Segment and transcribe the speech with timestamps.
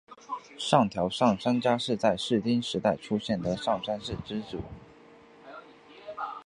[0.57, 4.59] 上条上杉家是在室町时代出现的上杉氏支族。